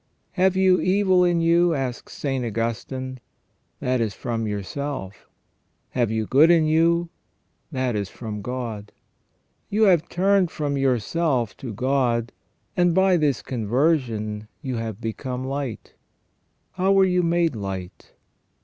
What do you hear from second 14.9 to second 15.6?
become